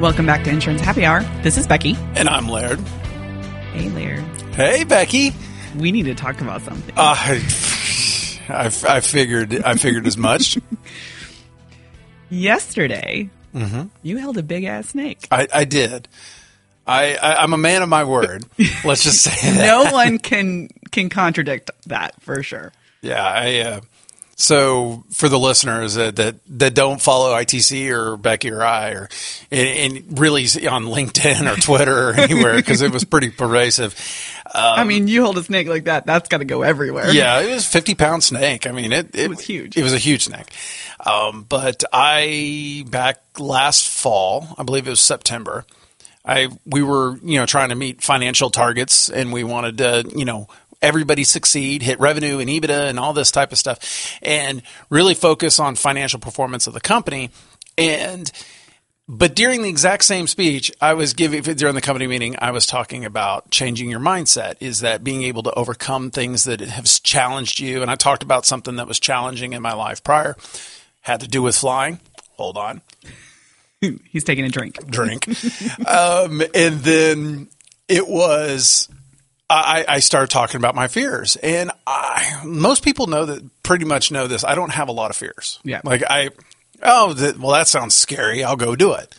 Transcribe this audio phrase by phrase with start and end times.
[0.00, 1.22] Welcome back to Insurance Happy Hour.
[1.42, 1.96] This is Becky.
[2.16, 2.78] And I'm Laird.
[3.72, 4.20] Hey, Laird.
[4.52, 5.32] Hey, Becky.
[5.78, 6.94] We need to talk about something.
[6.98, 10.58] Uh, I, I figured I figured as much.
[12.28, 13.30] Yesterday,
[14.02, 15.26] you held a big ass snake.
[15.30, 16.08] I, I did.
[16.86, 18.44] I, I I'm a man of my word.
[18.84, 19.66] Let's just say that.
[19.66, 22.70] No one can can contradict that for sure.
[23.00, 23.24] Yeah.
[23.24, 23.58] I.
[23.60, 23.80] Uh,
[24.38, 29.08] so for the listeners that, that that don't follow ITC or Becky or I or
[29.50, 33.94] and, and really on LinkedIn or Twitter or anywhere because it was pretty pervasive.
[34.54, 37.10] I mean, you hold a snake like that, that's got to go everywhere.
[37.10, 38.66] Yeah, it was a 50 pound snake.
[38.66, 39.76] I mean, it, it, was huge.
[39.76, 40.46] It was a huge snake.
[41.04, 45.64] Um, but I, back last fall, I believe it was September,
[46.24, 50.24] I, we were, you know, trying to meet financial targets and we wanted to, you
[50.24, 50.48] know,
[50.82, 55.58] everybody succeed, hit revenue and EBITDA and all this type of stuff and really focus
[55.58, 57.30] on financial performance of the company.
[57.78, 58.30] And,
[59.08, 62.66] but during the exact same speech, I was giving during the company meeting, I was
[62.66, 64.56] talking about changing your mindset.
[64.60, 67.82] Is that being able to overcome things that have challenged you?
[67.82, 70.36] And I talked about something that was challenging in my life prior,
[71.02, 72.00] had to do with flying.
[72.36, 72.82] Hold on,
[73.80, 74.84] He's taking a drink.
[74.90, 75.28] drink,
[75.86, 77.48] um, and then
[77.88, 78.88] it was.
[79.48, 84.10] I, I started talking about my fears, and I most people know that pretty much
[84.10, 84.44] know this.
[84.44, 85.60] I don't have a lot of fears.
[85.62, 85.80] Yeah.
[85.84, 86.30] like I
[86.82, 88.42] oh well that sounds scary.
[88.42, 89.14] I'll go do it.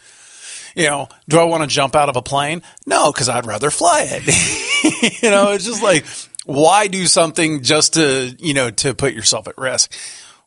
[0.75, 2.61] You know, do I want to jump out of a plane?
[2.85, 5.21] No, because I'd rather fly it.
[5.23, 6.05] you know, it's just like
[6.45, 9.93] why do something just to you know to put yourself at risk?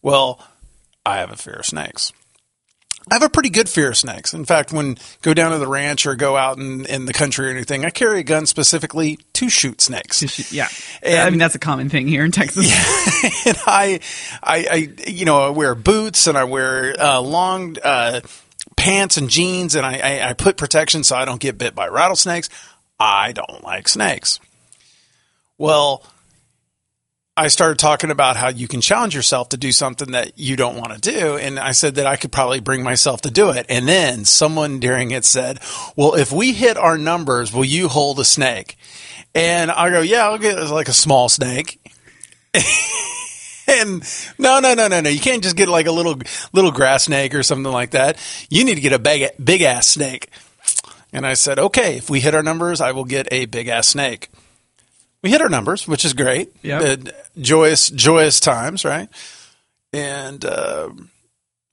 [0.03, 0.47] Well,
[1.07, 2.13] I have a fear of snakes.
[3.11, 4.35] I have a pretty good fear of snakes.
[4.35, 7.49] In fact, when go down to the ranch or go out in, in the country
[7.49, 10.53] or anything, I carry a gun specifically to shoot snakes.
[10.53, 10.69] Yeah.
[11.03, 12.67] I mean, that's a common thing here in Texas.
[13.47, 14.01] and I,
[14.43, 18.21] I, I, you know, I wear boots and I wear uh, long uh,
[18.77, 21.89] pants and jeans, and I, I, I put protection so I don't get bit by
[21.89, 22.49] rattlesnakes.
[22.99, 24.41] I don't like snakes.
[25.59, 26.03] Well,
[27.41, 30.77] I started talking about how you can challenge yourself to do something that you don't
[30.77, 31.39] want to do.
[31.39, 33.65] And I said that I could probably bring myself to do it.
[33.71, 35.59] And then someone during it said,
[35.97, 38.77] Well, if we hit our numbers, will you hold a snake?
[39.35, 41.81] And I go, Yeah, I'll get like a small snake.
[43.69, 44.03] And
[44.37, 45.09] no, no, no, no, no.
[45.09, 46.21] You can't just get like a little
[46.53, 48.19] little grass snake or something like that.
[48.49, 50.31] You need to get a big big ass snake.
[51.13, 53.87] And I said, okay, if we hit our numbers, I will get a big ass
[53.87, 54.29] snake.
[55.23, 56.55] We hit our numbers, which is great.
[56.63, 56.83] Yep.
[56.83, 59.09] Uh, joyous, joyous times, right?
[59.93, 60.91] And uh,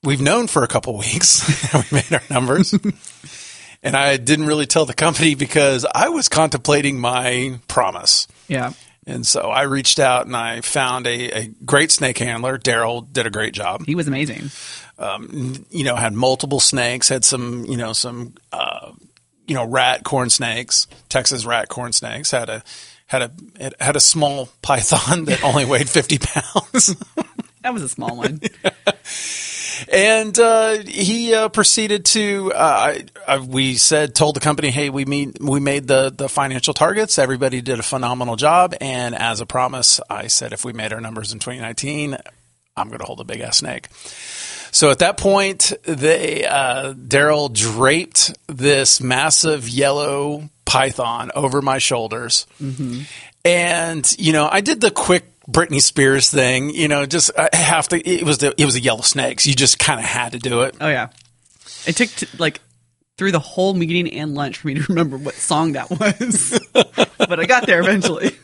[0.04, 2.74] we've known for a couple weeks we made our numbers.
[3.84, 8.28] and I didn't really tell the company because I was contemplating my promise.
[8.48, 8.74] Yeah.
[9.06, 12.60] And so I reached out and I found a, a great snake handler.
[12.60, 13.86] Daryl did a great job.
[13.86, 14.52] He was amazing.
[15.00, 18.92] You know, had multiple snakes, had some, you know, some, uh,
[19.46, 22.32] you know, rat corn snakes, Texas rat corn snakes.
[22.32, 22.64] Had a
[23.08, 26.96] had a it had a small python that only weighed fifty pounds.
[27.64, 28.40] That was a small one.
[29.92, 32.54] and uh, he uh, proceeded to.
[32.54, 33.00] Uh,
[33.46, 37.20] we said, told the company, "Hey, we meet, we made the the financial targets.
[37.20, 41.02] Everybody did a phenomenal job." And as a promise, I said, if we made our
[41.02, 42.16] numbers in 2019,
[42.78, 43.90] I'm going to hold a big ass snake.
[44.78, 52.46] So at that point, they uh, Daryl draped this massive yellow python over my shoulders,
[53.44, 56.70] and you know, I did the quick Britney Spears thing.
[56.70, 58.08] You know, just I have to.
[58.08, 60.38] It was the it was a yellow snake, so you just kind of had to
[60.38, 60.76] do it.
[60.80, 61.08] Oh yeah.
[61.88, 62.62] It took t- like
[63.18, 66.60] through the whole meeting and lunch for me to remember what song that was.
[67.18, 68.38] but I got there eventually.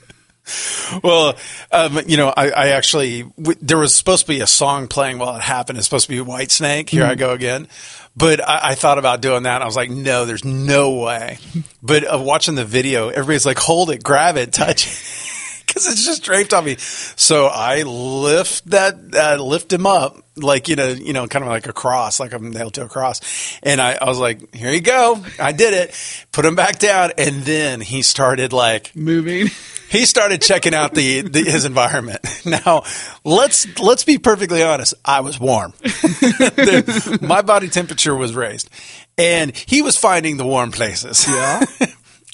[1.04, 1.36] Well,
[1.72, 5.18] um, you know, I, I actually w- there was supposed to be a song playing
[5.18, 5.78] while it happened.
[5.78, 6.90] It's supposed to be Whitesnake.
[6.90, 7.68] Here I go again.
[8.16, 9.62] But I, I thought about doing that.
[9.62, 11.38] I was like, no, there's no way.
[11.86, 15.20] But uh, watching the video, everybody's like, hold it, grab it, touch it.
[15.66, 20.68] Because it's just draped on me, so I lift that, uh, lift him up like
[20.68, 23.60] you know, you know, kind of like a cross, like I'm nailed to a cross.
[23.64, 27.12] And I, I was like, "Here you go, I did it." Put him back down,
[27.18, 29.48] and then he started like Moving.
[29.94, 32.20] He started checking out the, the his environment.
[32.46, 32.84] Now,
[33.24, 34.94] let's let's be perfectly honest.
[35.06, 35.74] I was warm.
[37.22, 38.70] My body temperature was raised,
[39.18, 41.26] and he was finding the warm places.
[41.28, 41.66] Yeah.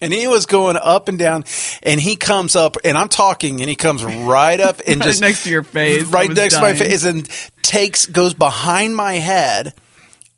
[0.01, 1.43] And he was going up and down,
[1.83, 5.19] and he comes up, and I'm talking, and he comes right up and Right just
[5.19, 6.05] next to your face.
[6.05, 7.27] Right next to my face, and
[7.63, 9.73] takes goes behind my head,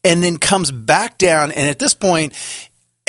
[0.03, 1.51] and then comes back down.
[1.51, 2.33] And at this point,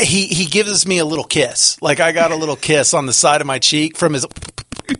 [0.00, 3.12] he he gives me a little kiss, like I got a little kiss on the
[3.12, 4.26] side of my cheek from his.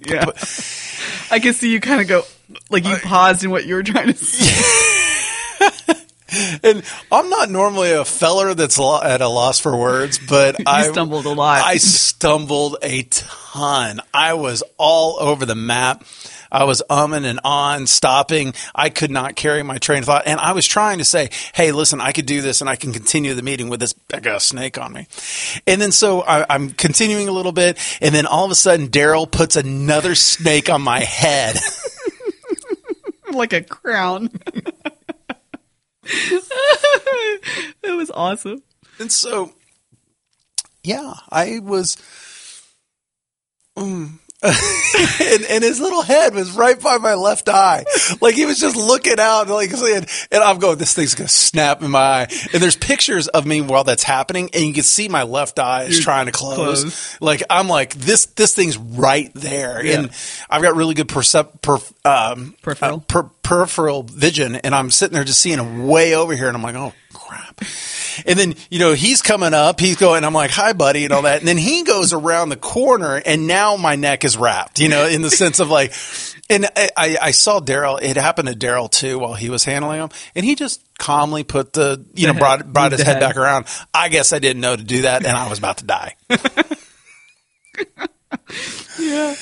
[0.06, 0.26] Yeah.
[1.30, 2.22] I can see you kind of go,
[2.70, 4.92] like you paused in what you were trying to say.
[6.62, 11.26] and I'm not normally a feller that's at a loss for words, but I stumbled
[11.26, 11.62] a lot.
[11.62, 14.00] I stumbled a ton.
[14.12, 16.04] I was all over the map.
[16.52, 18.52] I was umming and on, stopping.
[18.74, 20.26] I could not carry my train of thought.
[20.26, 22.92] And I was trying to say, hey, listen, I could do this and I can
[22.92, 25.06] continue the meeting with this big ass snake on me.
[25.66, 27.78] And then so I, I'm continuing a little bit.
[28.00, 31.56] And then all of a sudden, Daryl puts another snake on my head.
[33.32, 34.28] like a crown.
[36.04, 38.62] it was awesome.
[38.98, 39.52] And so,
[40.84, 41.96] yeah, I was.
[43.76, 47.84] Mm, and, and, his little head was right by my left eye.
[48.20, 51.80] Like he was just looking out, like and, and I'm going, this thing's gonna snap
[51.82, 52.26] in my eye.
[52.52, 55.84] And there's pictures of me while that's happening, and you can see my left eye
[55.84, 56.82] is trying to close.
[56.82, 57.20] close.
[57.20, 60.00] Like I'm like this, this thing's right there, yeah.
[60.00, 60.10] and
[60.50, 62.96] I've got really good percep- per, um, peripheral.
[62.96, 66.56] Uh, per, peripheral vision, and I'm sitting there just seeing him way over here, and
[66.56, 67.41] I'm like, oh crap.
[68.26, 71.22] And then, you know, he's coming up, he's going, I'm like, hi, buddy, and all
[71.22, 71.40] that.
[71.40, 75.06] And then he goes around the corner, and now my neck is wrapped, you know,
[75.06, 75.92] in the sense of like,
[76.50, 80.10] and I, I saw Daryl, it happened to Daryl too while he was handling him,
[80.34, 83.66] and he just calmly put the, you know, brought, brought his head back around.
[83.92, 86.16] I guess I didn't know to do that, and I was about to die.
[88.98, 89.34] yeah.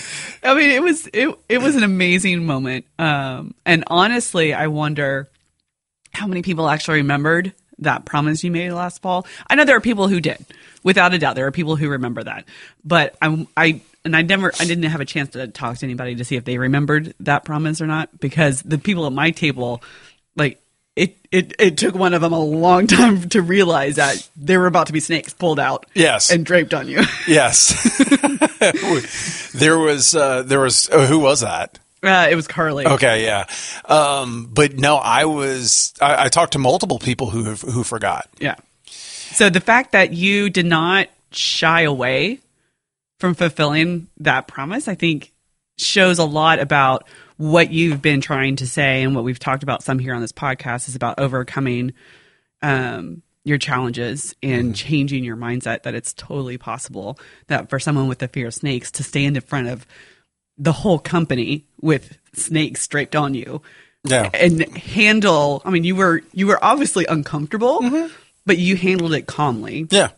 [0.43, 2.87] I mean, it was it it was an amazing moment.
[2.99, 5.31] Um, and honestly, I wonder
[6.13, 9.27] how many people actually remembered that promise you made last fall.
[9.49, 10.45] I know there are people who did,
[10.83, 11.35] without a doubt.
[11.35, 12.45] There are people who remember that,
[12.85, 16.15] but I, I and I never, I didn't have a chance to talk to anybody
[16.17, 19.83] to see if they remembered that promise or not because the people at my table,
[20.37, 20.61] like
[20.97, 24.67] it, it, it took one of them a long time to realize that there were
[24.67, 27.03] about to be snakes pulled out, yes, and draped on you.
[27.27, 27.73] yes,
[29.55, 30.91] there was, uh, there was.
[30.91, 31.79] Uh, who was that?
[32.03, 32.87] Uh, it was Carly.
[32.87, 33.47] Okay, yeah,
[33.85, 35.93] um, but no, I was.
[36.01, 38.29] I, I talked to multiple people who who forgot.
[38.39, 38.57] Yeah.
[38.87, 42.41] So the fact that you did not shy away
[43.19, 45.33] from fulfilling that promise, I think,
[45.79, 47.07] shows a lot about
[47.37, 50.33] what you've been trying to say and what we've talked about some here on this
[50.33, 51.93] podcast is about overcoming
[52.61, 54.73] um, your challenges and mm-hmm.
[54.73, 58.91] changing your mindset that it's totally possible that for someone with a fear of snakes
[58.91, 59.87] to stand in front of
[60.61, 63.63] the whole company with snakes draped on you.
[64.05, 64.31] Yeah.
[64.33, 68.13] And handle I mean you were you were obviously uncomfortable, mm-hmm.
[68.47, 69.89] but you handled it calmly.
[69.91, 70.11] Yeah.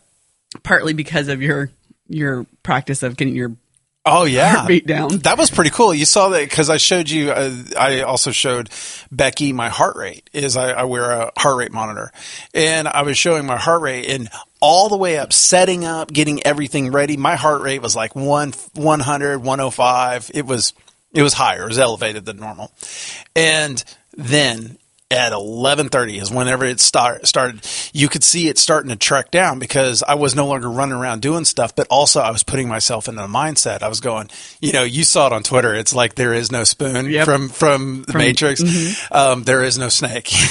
[0.61, 1.71] Partly because of your
[2.07, 3.53] your practice of getting your
[4.05, 5.19] Oh yeah, beat down.
[5.19, 5.93] That was pretty cool.
[5.93, 7.31] You saw that because I showed you.
[7.31, 8.69] Uh, I also showed
[9.09, 10.29] Becky my heart rate.
[10.33, 12.11] Is I, I, wear a heart rate monitor,
[12.53, 14.27] and I was showing my heart rate, and
[14.63, 17.17] all the way up, setting up, getting everything ready.
[17.17, 20.31] My heart rate was like one 100, 105.
[20.33, 20.73] It was
[21.13, 21.63] it was higher.
[21.63, 22.71] It was elevated than normal,
[23.35, 23.83] and
[24.15, 24.77] then
[25.11, 27.61] at 11:30 is whenever it start, started.
[27.93, 31.21] You could see it starting to trek down because I was no longer running around
[31.21, 33.83] doing stuff, but also I was putting myself in a mindset.
[33.83, 34.29] I was going,
[34.59, 35.73] you know, you saw it on Twitter.
[35.73, 37.25] It's like there is no spoon yep.
[37.25, 38.61] from from the from, Matrix.
[38.61, 39.13] Mm-hmm.
[39.13, 40.31] Um, there is no snake.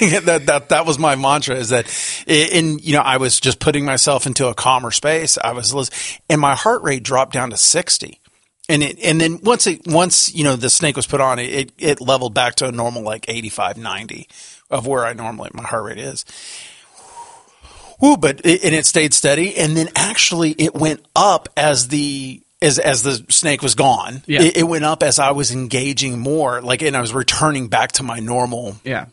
[0.00, 1.56] You know, that that that was my mantra.
[1.56, 1.86] Is that,
[2.26, 5.38] in you know, I was just putting myself into a calmer space.
[5.42, 8.20] I was, and my heart rate dropped down to 60
[8.68, 11.72] and it, and then once it once you know the snake was put on it,
[11.78, 14.28] it leveled back to a normal like 85 90
[14.70, 16.24] of where I normally my heart rate is.
[18.04, 22.42] Ooh, but it, and it stayed steady and then actually it went up as the
[22.60, 24.22] as as the snake was gone.
[24.26, 24.42] Yeah.
[24.42, 27.92] It, it went up as I was engaging more like and I was returning back
[27.92, 29.06] to my normal yeah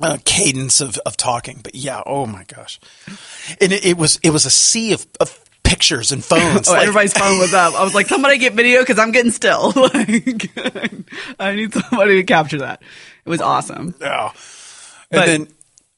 [0.00, 1.60] uh, cadence of, of talking.
[1.62, 2.80] But yeah, oh my gosh,
[3.60, 6.68] and it, it was it was a sea of, of pictures and phones.
[6.68, 7.74] oh, like, everybody's phone was up.
[7.74, 9.72] I was like, somebody get video because I'm getting still.
[9.76, 10.50] like,
[11.40, 12.82] I need somebody to capture that.
[13.24, 13.94] It was awesome.
[14.00, 14.30] Yeah.
[15.10, 15.48] And but, then,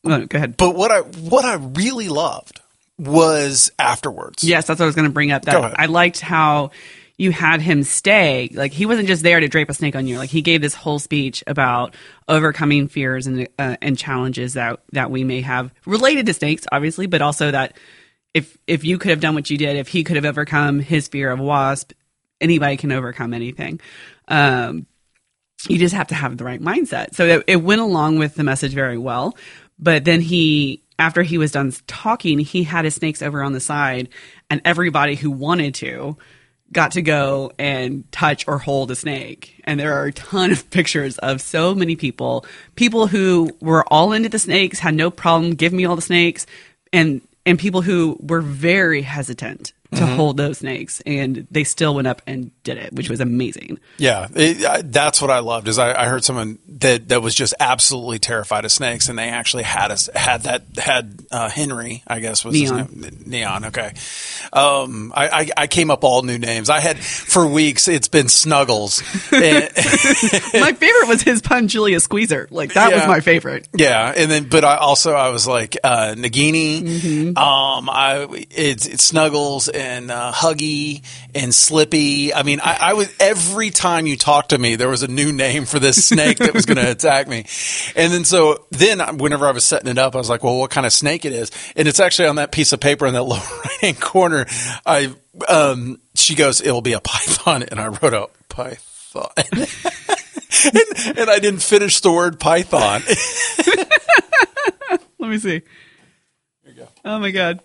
[0.04, 0.56] oh, go ahead.
[0.56, 2.60] But what I what I really loved
[2.98, 4.42] was afterwards.
[4.42, 5.44] Yes, that's what I was going to bring up.
[5.44, 6.70] That I liked how
[7.18, 8.50] you had him stay.
[8.52, 10.18] Like he wasn't just there to drape a snake on you.
[10.18, 11.94] Like he gave this whole speech about
[12.28, 17.06] overcoming fears and uh, and challenges that that we may have related to snakes, obviously,
[17.06, 17.76] but also that
[18.36, 21.08] if if you could have done what you did, if he could have overcome his
[21.08, 21.92] fear of wasp,
[22.38, 23.80] anybody can overcome anything.
[24.28, 24.84] Um,
[25.70, 27.14] you just have to have the right mindset.
[27.14, 29.38] So it, it went along with the message very well.
[29.78, 33.60] But then he, after he was done talking, he had his snakes over on the
[33.60, 34.10] side,
[34.50, 36.18] and everybody who wanted to
[36.72, 39.62] got to go and touch or hold a snake.
[39.64, 44.12] And there are a ton of pictures of so many people, people who were all
[44.12, 46.44] into the snakes, had no problem, give me all the snakes.
[46.92, 50.16] And and people who were very hesitant to mm-hmm.
[50.16, 53.78] hold those snakes, and they still went up and did it, which was amazing.
[53.96, 55.68] Yeah, it, I, that's what I loved.
[55.68, 59.28] Is I, I, heard someone that that was just absolutely terrified of snakes, and they
[59.28, 63.22] actually had us had that had uh, Henry, I guess was neon.
[63.24, 63.64] Neon.
[63.66, 63.94] Okay,
[64.52, 66.68] um, I, I, I came up all new names.
[66.68, 67.86] I had for weeks.
[67.86, 69.00] It's been Snuggles.
[69.32, 72.48] my favorite was his pun, Julia Squeezer.
[72.50, 72.96] Like that yeah.
[72.96, 73.68] was my favorite.
[73.74, 76.82] Yeah, and then but I also I was like uh, Nagini.
[76.82, 77.38] Mm-hmm.
[77.38, 82.34] Um, I it's, it's Snuggles and uh, Huggy and Slippy.
[82.34, 85.32] I mean, I, I was every time you talked to me, there was a new
[85.32, 87.46] name for this snake that was going to attack me.
[87.94, 90.70] And then so then whenever I was setting it up, I was like, well, what
[90.70, 91.50] kind of snake it is?
[91.76, 94.46] And it's actually on that piece of paper in that lower right hand corner.
[94.84, 95.14] I
[95.48, 99.30] um, she goes, it'll be a python, and I wrote out python.
[99.52, 103.02] and, and I didn't finish the word python.
[105.18, 105.62] Let me see.
[106.64, 106.88] There you go.
[107.04, 107.60] Oh my god.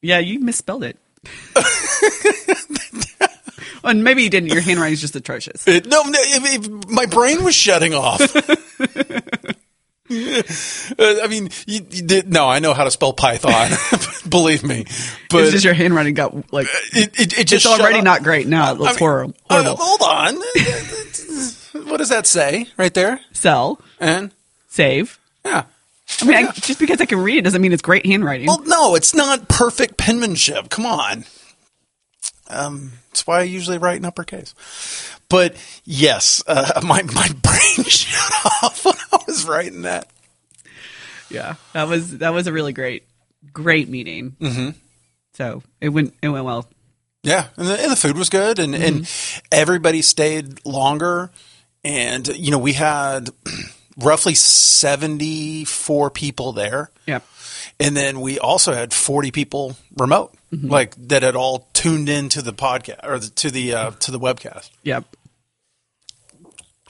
[0.00, 0.96] Yeah, you misspelled it.
[3.84, 4.50] And maybe you didn't.
[4.50, 5.66] Your handwriting is just atrocious.
[5.66, 8.20] It, no, it, it, my brain was shutting off.
[10.10, 13.70] I mean, you, you did, no, I know how to spell Python.
[14.28, 14.86] Believe me,
[15.28, 17.18] but it's just your handwriting got like it.
[17.18, 18.46] it, it just it's already not great.
[18.46, 19.34] Now it looks I mean, horrible.
[19.50, 19.72] horrible.
[19.72, 20.34] Uh, hold on.
[21.88, 23.20] what does that say right there?
[23.32, 24.32] Sell and
[24.68, 25.18] save.
[25.44, 25.64] Yeah.
[26.22, 28.46] I mean, I, just because I can read it doesn't mean it's great handwriting.
[28.46, 30.70] Well, no, it's not perfect penmanship.
[30.70, 31.24] Come on.
[32.48, 34.54] Um, that's why I usually write in uppercase.
[35.28, 40.08] But yes, uh, my my brain shut off when I was writing that.
[41.30, 43.04] Yeah, that was that was a really great
[43.52, 44.36] great meeting.
[44.40, 44.70] Mm-hmm.
[45.34, 46.68] So it went it went well.
[47.22, 48.82] Yeah, and the, and the food was good, and mm-hmm.
[48.82, 51.30] and everybody stayed longer,
[51.84, 53.30] and you know we had
[53.98, 56.90] roughly 74 people there.
[57.06, 57.20] Yeah.
[57.80, 60.68] And then we also had 40 people remote, mm-hmm.
[60.68, 64.20] like that had all tuned into the podcast or the, to the uh, to the
[64.20, 64.70] webcast.
[64.82, 65.04] Yep.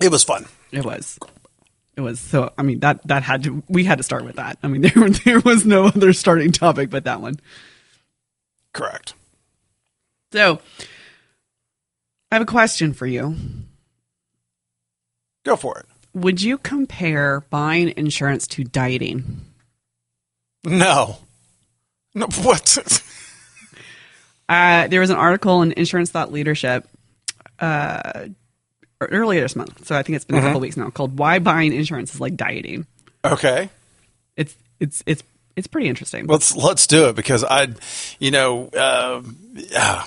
[0.01, 0.47] It was fun.
[0.71, 1.19] It was.
[1.97, 2.53] It was so.
[2.57, 3.63] I mean that that had to.
[3.69, 4.59] We had to start with that.
[4.63, 7.41] I mean there there was no other starting topic but that one.
[8.73, 9.15] Correct.
[10.33, 10.61] So,
[12.31, 13.35] I have a question for you.
[15.45, 15.87] Go for it.
[16.13, 19.41] Would you compare buying insurance to dieting?
[20.65, 21.17] No.
[22.15, 22.77] No, what?
[24.49, 26.89] uh, there was an article in Insurance Thought Leadership
[27.59, 28.29] uh,
[29.01, 30.47] earlier this month, so I think it's been mm-hmm.
[30.47, 32.87] a couple weeks now, called "Why Buying Insurance Is Like Dieting."
[33.25, 33.69] Okay.
[34.37, 35.23] It's it's it's
[35.59, 36.27] it's pretty interesting.
[36.27, 37.69] Let's let's do it because I,
[38.21, 39.23] you know, uh,
[39.55, 40.05] yeah.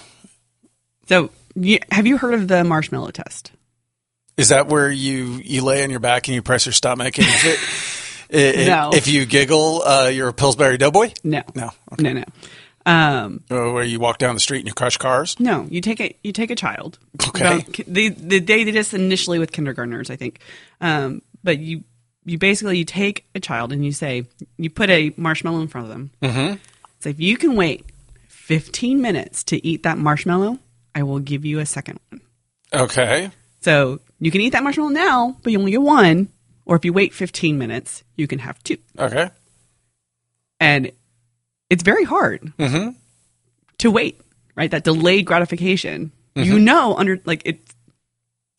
[1.08, 3.52] So, you, have you heard of the marshmallow test?
[4.38, 7.28] Is that where you you lay on your back and you press your stomach and
[7.28, 8.92] if, it, no.
[8.94, 11.12] if you giggle, uh, you're a Pillsbury Doughboy?
[11.24, 12.04] No, no, okay.
[12.04, 12.24] no, no.
[12.86, 15.40] Um, oh, where you walk down the street and you crush cars?
[15.40, 16.98] No, you take a you take a child.
[17.28, 17.66] Okay.
[17.88, 20.40] the the day they just initially with kindergartners, I think.
[20.80, 21.84] Um, but you
[22.26, 24.26] you basically you take a child and you say
[24.58, 26.12] you put a marshmallow in front of them.
[26.22, 26.56] Mm-hmm.
[27.00, 27.86] So if you can wait
[28.28, 30.60] 15 minutes to eat that marshmallow,
[30.94, 32.22] I will give you a second one.
[32.74, 33.32] Okay.
[33.62, 36.30] So you can eat that marshmallow now, but you only get one.
[36.66, 38.78] Or if you wait 15 minutes, you can have two.
[38.98, 39.30] Okay.
[40.60, 40.92] And
[41.72, 42.90] it's very hard mm-hmm.
[43.80, 44.20] to wait,
[44.56, 44.70] right?
[44.70, 46.12] That delayed gratification.
[46.36, 46.44] Mm-hmm.
[46.44, 47.62] You know, under like it,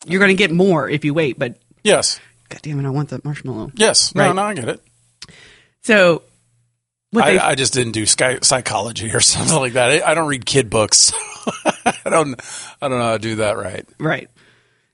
[0.05, 1.37] you're going to get more if you wait.
[1.37, 3.71] But yes, God damn it, I want that marshmallow.
[3.75, 4.27] Yes, right?
[4.27, 4.81] no, no, I get it.
[5.83, 6.23] So
[7.15, 9.91] I, I, just didn't do sky, psychology or something like that.
[9.91, 11.13] I, I don't read kid books.
[11.85, 12.39] I don't.
[12.81, 13.87] I don't know how to do that right.
[13.99, 14.29] Right.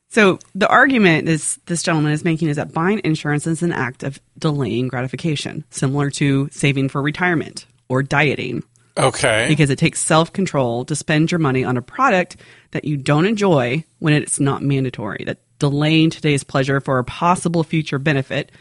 [0.10, 4.04] So the argument this this gentleman is making is that buying insurance is an act
[4.04, 8.64] of delaying gratification, similar to saving for retirement or dieting.
[8.98, 9.46] Okay.
[9.48, 12.38] Because it takes self control to spend your money on a product
[12.72, 15.24] that you don't enjoy when it's not mandatory.
[15.26, 18.52] That delaying today's pleasure for a possible future benefit,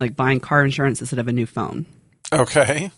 [0.00, 1.86] like buying car insurance instead of a new phone.
[2.32, 2.90] Okay.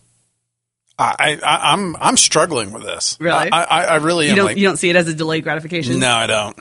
[0.98, 3.16] I, I am I'm, I'm struggling with this.
[3.20, 3.50] Really?
[3.50, 4.36] I, I, I really you am.
[4.36, 5.98] Don't, like, you don't see it as a delayed gratification?
[5.98, 6.58] No, I don't.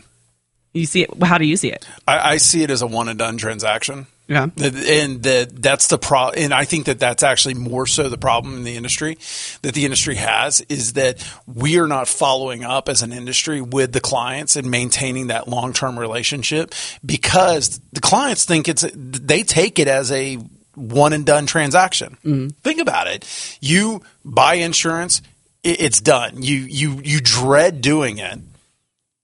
[0.74, 1.24] You see it.
[1.24, 1.88] How do you see it?
[2.08, 4.08] I, I see it as a one and done transaction.
[4.30, 6.30] Yeah, and that that's the pro.
[6.30, 9.18] And I think that that's actually more so the problem in the industry
[9.64, 13.92] that the industry has is that we are not following up as an industry with
[13.92, 19.80] the clients and maintaining that long term relationship because the clients think it's they take
[19.80, 20.38] it as a
[20.76, 22.16] one and done transaction.
[22.24, 22.50] Mm-hmm.
[22.62, 23.26] Think about it.
[23.62, 25.24] You buy insurance,
[25.64, 26.44] it's done.
[26.44, 28.38] You you you dread doing it,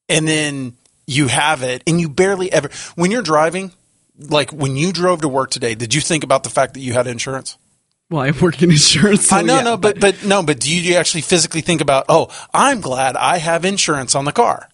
[0.10, 0.74] and then
[1.06, 3.72] you have it and you barely ever when you're driving
[4.18, 6.94] like when you drove to work today did you think about the fact that you
[6.94, 7.58] had insurance
[8.10, 9.30] Well, I work in insurance.
[9.30, 12.06] So I know, yeah, no, but, but no, but do you actually physically think about?
[12.08, 14.70] Oh, I'm glad I have insurance on the car.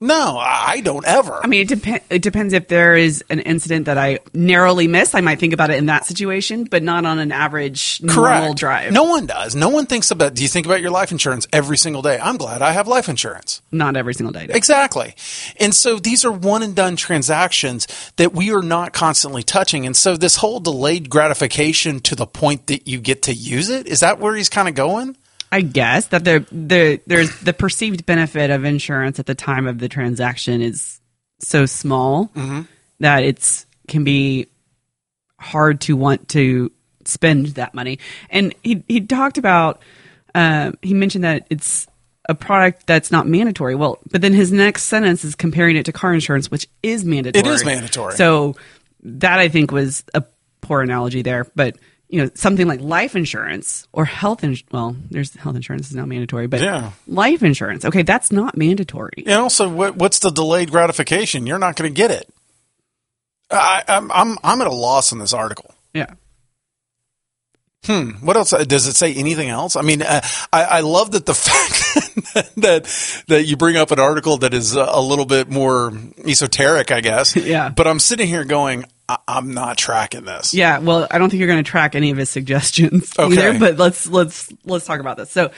[0.00, 1.40] No, I don't ever.
[1.42, 5.14] I mean, it, dep- it depends if there is an incident that I narrowly miss.
[5.14, 8.14] I might think about it in that situation, but not on an average Correct.
[8.16, 8.92] normal drive.
[8.92, 9.54] No one does.
[9.54, 10.34] No one thinks about.
[10.34, 12.18] Do you think about your life insurance every single day?
[12.20, 13.62] I'm glad I have life insurance.
[13.70, 14.46] Not every single day.
[14.46, 14.54] no.
[14.54, 15.14] Exactly.
[15.58, 17.86] And so these are one and done transactions
[18.16, 19.86] that we are not constantly touching.
[19.86, 23.86] And so this whole delayed gratification to the point that you get to use it,
[23.86, 25.16] is that where he's kind of going?
[25.54, 29.78] I guess that the the there's the perceived benefit of insurance at the time of
[29.78, 31.00] the transaction is
[31.38, 32.62] so small Mm-hmm.
[32.98, 34.48] that it's can be
[35.38, 36.72] hard to want to
[37.04, 38.00] spend that money.
[38.30, 39.80] And he he talked about
[40.34, 41.86] uh, he mentioned that it's
[42.28, 43.76] a product that's not mandatory.
[43.76, 47.46] Well, but then his next sentence is comparing it to car insurance, which is mandatory.
[47.46, 48.14] It is mandatory.
[48.16, 48.56] So
[49.02, 50.24] that I think was a
[50.62, 51.76] poor analogy there, but
[52.14, 56.04] you know something like life insurance or health ins- well there's health insurance is now
[56.06, 56.92] mandatory but Yeah.
[57.08, 61.46] life insurance okay that's not mandatory And also, what, what's the delayed gratification?
[61.46, 62.28] You're not going to get it.
[63.50, 65.74] I, I'm, I'm, I'm at a loss in this article.
[65.92, 66.14] yeah
[67.86, 68.12] Hmm.
[68.24, 68.50] What else?
[68.66, 69.76] Does it say anything else?
[69.76, 72.84] I mean, uh, I, I love that the fact that
[73.28, 75.92] that you bring up an article that is a little bit more
[76.26, 77.36] esoteric, I guess.
[77.44, 77.68] Yeah.
[77.68, 80.54] But I'm sitting here going, I, I'm not tracking this.
[80.54, 83.32] yeah well i don't think you're going to track any of his suggestions Okay.
[83.32, 85.50] either but let's let's let's talk about this so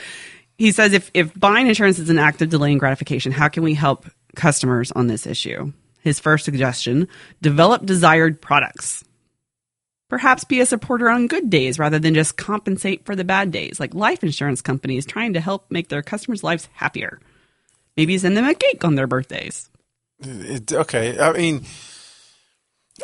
[0.57, 3.73] he says if if buying insurance is an act of delaying gratification how can we
[3.73, 7.07] help customers on this issue his first suggestion
[7.41, 9.03] develop desired products
[10.09, 13.77] Perhaps be a supporter on good days rather than just compensate for the bad days,
[13.77, 17.19] like life insurance companies trying to help make their customers' lives happier.
[17.97, 19.69] Maybe send them a cake on their birthdays.
[20.19, 21.19] It, okay.
[21.19, 21.65] I mean,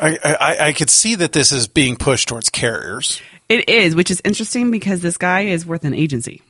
[0.01, 3.21] I, I I could see that this is being pushed towards carriers.
[3.49, 6.41] It is, which is interesting because this guy is worth an agency.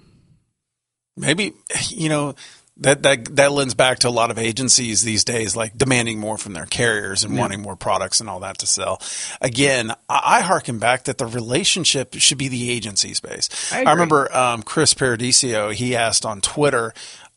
[1.18, 1.54] Maybe
[1.90, 2.36] you know
[2.78, 6.38] that that that lends back to a lot of agencies these days, like demanding more
[6.38, 9.02] from their carriers and wanting more products and all that to sell.
[9.42, 13.50] Again, I, I harken back that the relationship should be the agency space.
[13.72, 13.92] I agree.
[13.92, 15.70] remember um, Chris Paradiso.
[15.70, 16.94] He asked on Twitter,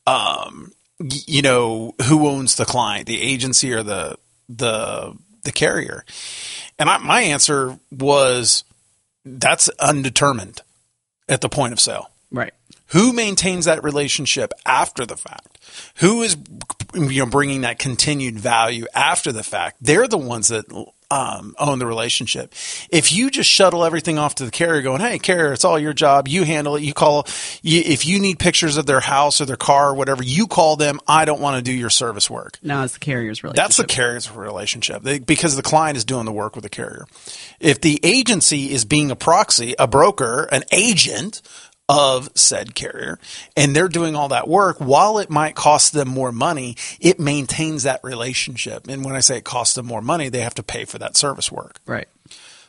[0.06, 4.16] um, you know, who owns the client, the agency or the
[4.48, 5.16] the
[5.46, 6.04] the carrier?
[6.78, 8.64] And I, my answer was
[9.24, 10.60] that's undetermined
[11.28, 12.10] at the point of sale.
[12.30, 12.52] Right.
[12.88, 15.58] Who maintains that relationship after the fact?
[15.96, 16.36] Who is
[16.94, 19.78] you know bringing that continued value after the fact?
[19.80, 20.66] They're the ones that
[21.10, 22.52] um, own the relationship.
[22.90, 25.92] If you just shuttle everything off to the carrier, going, "Hey, carrier, it's all your
[25.92, 26.28] job.
[26.28, 26.82] You handle it.
[26.82, 27.26] You call.
[27.62, 30.76] You, if you need pictures of their house or their car or whatever, you call
[30.76, 31.00] them.
[31.06, 33.64] I don't want to do your service work." Now it's the carrier's relationship.
[33.64, 37.06] That's the carrier's relationship they, because the client is doing the work with the carrier.
[37.60, 41.42] If the agency is being a proxy, a broker, an agent
[41.88, 43.18] of said carrier,
[43.56, 47.84] and they're doing all that work, while it might cost them more money, it maintains
[47.84, 48.88] that relationship.
[48.88, 51.16] And when I say it costs them more money, they have to pay for that
[51.16, 51.78] service work.
[51.86, 52.08] right.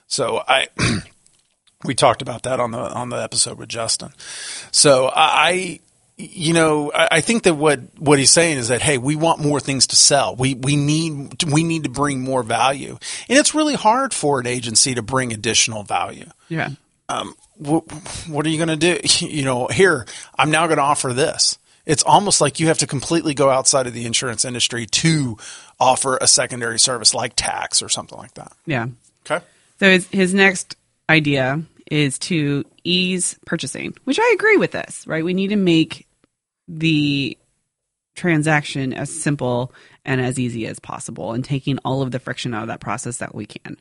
[0.08, 0.67] So I,
[1.84, 4.12] we talked about that on the on the episode with Justin.
[4.71, 5.80] So I,
[6.17, 9.39] you know, I, I think that what what he's saying is that hey, we want
[9.39, 10.36] more things to sell.
[10.36, 14.47] We we need we need to bring more value, and it's really hard for an
[14.47, 16.27] agency to bring additional value.
[16.49, 16.69] Yeah.
[17.10, 17.84] Um, what,
[18.28, 19.00] what are you going to do?
[19.28, 20.06] You know, here
[20.38, 21.58] I'm now going to offer this.
[21.86, 25.38] It's almost like you have to completely go outside of the insurance industry to
[25.80, 28.52] offer a secondary service like tax or something like that.
[28.65, 28.88] Yeah.
[29.26, 29.43] Okay.
[29.80, 30.76] So his, his next
[31.10, 35.24] idea is to ease purchasing, which I agree with this, right?
[35.24, 36.08] We need to make
[36.67, 37.38] the
[38.15, 39.72] transaction as simple
[40.04, 43.17] and as easy as possible and taking all of the friction out of that process
[43.17, 43.78] that we can.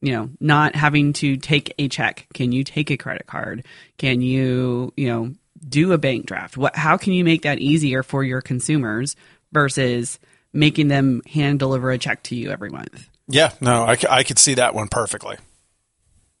[0.00, 2.28] You know, not having to take a check.
[2.32, 3.64] Can you take a credit card?
[3.96, 5.32] Can you, you know,
[5.68, 6.56] do a bank draft?
[6.56, 9.16] What how can you make that easier for your consumers
[9.52, 10.18] versus
[10.52, 13.08] making them hand deliver a check to you every month?
[13.26, 15.36] Yeah, no, I, I could see that one perfectly.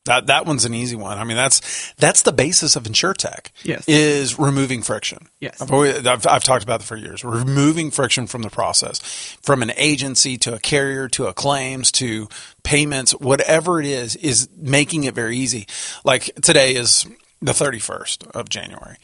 [0.08, 1.18] That that one's an easy one.
[1.18, 3.50] I mean, that's that's the basis of InsureTech.
[3.62, 3.84] Yes.
[3.86, 5.28] is removing friction.
[5.38, 5.60] Yes.
[5.60, 7.22] I've, always, I've, I've talked about that for years.
[7.24, 9.00] Removing friction from the process,
[9.42, 12.26] from an agency to a carrier to a claims to
[12.62, 15.66] payments, whatever it is, is making it very easy.
[16.04, 17.06] Like today is
[17.42, 18.96] the thirty first of January,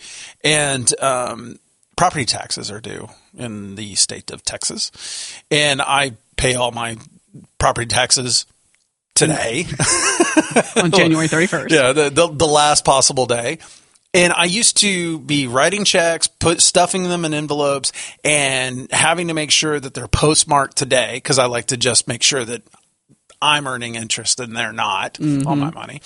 [0.43, 1.59] and um,
[1.97, 4.91] property taxes are due in the state of Texas,
[5.51, 6.97] and I pay all my
[7.59, 8.47] property taxes
[9.15, 9.67] today.
[10.77, 11.71] On January 31st.
[11.71, 13.59] yeah, the, the the last possible day.
[14.13, 17.91] And I used to be writing checks, put stuffing them in envelopes,
[18.23, 22.23] and having to make sure that they're postmarked today because I like to just make
[22.23, 22.63] sure that
[23.43, 25.49] I'm earning interest and they're not mm-hmm.
[25.49, 26.01] on my money.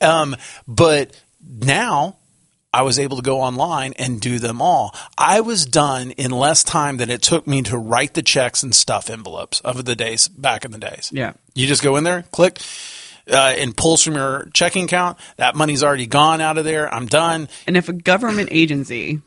[0.00, 1.14] Um, but
[1.46, 2.16] now
[2.72, 4.94] I was able to go online and do them all.
[5.18, 8.74] I was done in less time than it took me to write the checks and
[8.74, 11.10] stuff envelopes of the days back in the days.
[11.12, 11.32] Yeah.
[11.54, 12.60] You just go in there, click,
[13.28, 15.18] uh, and pulls from your checking account.
[15.36, 16.92] That money's already gone out of there.
[16.92, 17.48] I'm done.
[17.66, 19.20] And if a government agency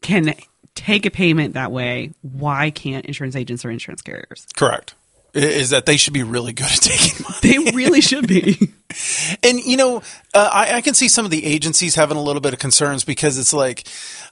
[0.00, 0.34] can
[0.74, 4.46] take a payment that way, why can't insurance agents or insurance carriers?
[4.56, 4.94] Correct.
[5.34, 7.36] Is that they should be really good at taking money.
[7.42, 8.72] They really should be.
[9.42, 9.98] and, you know,
[10.34, 13.04] uh, I, I, can see some of the agencies having a little bit of concerns
[13.04, 13.86] because it's like,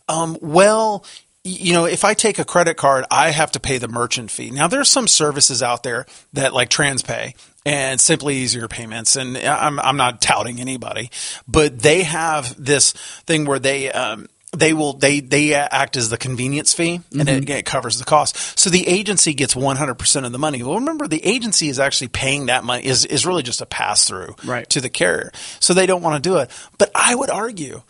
[0.09, 1.05] um, well,
[1.45, 4.51] you know, if I take a credit card, I have to pay the merchant fee.
[4.51, 9.79] Now, there's some services out there that like TransPay and Simply Easier Payments, and I'm
[9.79, 11.11] I'm not touting anybody,
[11.47, 12.93] but they have this
[13.27, 17.43] thing where they um, they will they they act as the convenience fee and mm-hmm.
[17.43, 21.09] it, it, covers the cost so the agency gets 100% of the money well remember
[21.09, 24.69] the agency is actually paying that money is, is really just a pass through right.
[24.71, 27.83] to the carrier so they don't want to do it but i would argue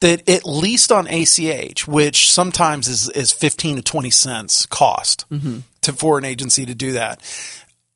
[0.00, 5.60] that at least on ach which sometimes is, is 15 to 20 cents cost mm-hmm.
[5.80, 7.22] to for an agency to do that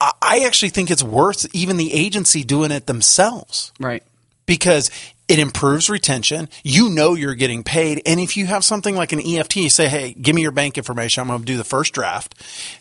[0.01, 3.73] I actually think it's worth even the agency doing it themselves.
[3.81, 4.03] Right.
[4.47, 4.91] Because
[5.29, 6.49] it improves retention.
[6.63, 8.03] You know you're getting paid.
[8.05, 10.77] And if you have something like an EFT, you say, hey, give me your bank
[10.77, 11.23] information.
[11.23, 12.35] I'm going to do the first draft.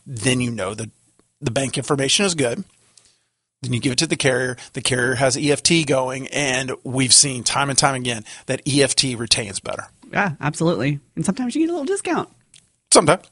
[0.05, 0.89] Then you know that
[1.39, 2.63] the bank information is good.
[3.61, 4.57] Then you give it to the carrier.
[4.73, 6.27] The carrier has EFT going.
[6.27, 9.87] And we've seen time and time again that EFT retains better.
[10.11, 10.99] Yeah, absolutely.
[11.15, 12.29] And sometimes you get a little discount.
[12.91, 13.25] Sometimes.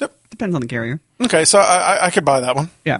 [0.00, 0.16] Yep.
[0.30, 1.00] Depends on the carrier.
[1.20, 1.44] Okay.
[1.44, 2.70] So I, I could buy that one.
[2.86, 2.98] Yeah.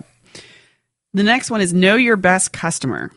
[1.15, 3.11] The next one is know your best customer.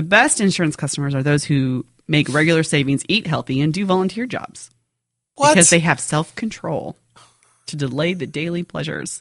[0.00, 4.24] The best insurance customers are those who make regular savings, eat healthy, and do volunteer
[4.24, 4.70] jobs.
[5.34, 5.50] What?
[5.50, 6.96] Because they have self control
[7.66, 9.20] to delay the daily pleasures.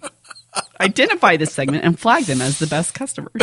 [0.80, 3.32] Identify this segment and flag them as the best customers.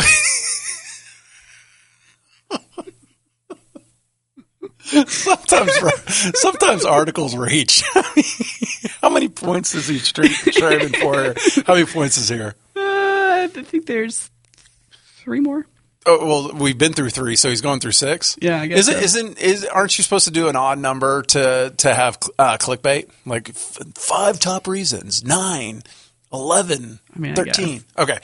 [4.80, 5.72] sometimes,
[6.40, 7.82] sometimes articles reach.
[9.02, 10.14] How many points is each
[10.54, 11.34] Sherman for?
[11.66, 12.54] How many points is here?
[12.74, 14.30] Uh, I think there's
[15.18, 15.66] three more.
[16.04, 18.36] Oh well, we've been through three, so he's going through six.
[18.40, 18.88] Yeah, I guess.
[18.88, 19.08] Is it?
[19.08, 19.22] So.
[19.22, 23.08] not Is aren't you supposed to do an odd number to to have uh, clickbait?
[23.24, 25.82] Like f- five top reasons, nine,
[26.32, 27.84] 11, I mean, 13.
[27.98, 28.18] Okay,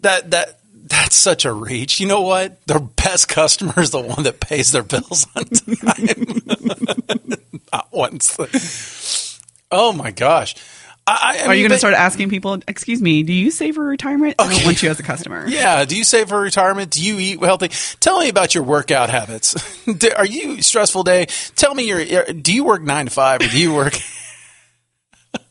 [0.00, 2.00] that that that's such a reach.
[2.00, 2.64] You know what?
[2.66, 7.36] Their best customer is the one that pays their bills on time.
[7.72, 9.38] Not once.
[9.70, 10.54] Oh my gosh.
[11.04, 13.74] I, I Are mean, you going to start asking people, excuse me, do you save
[13.74, 14.36] for retirement?
[14.38, 14.48] Okay.
[14.48, 15.46] I don't want you as a customer.
[15.52, 15.84] Yeah.
[15.84, 16.90] Do you save for retirement?
[16.90, 17.68] Do you eat healthy?
[17.98, 19.56] Tell me about your workout habits.
[20.16, 21.26] Are you stressful day?
[21.56, 23.94] Tell me your, do you work nine to five or do you work?